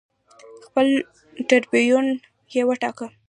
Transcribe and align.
خپل 0.65 0.87
ټربیون 1.47 2.05
یې 2.53 2.61
وټاکه 2.67 3.07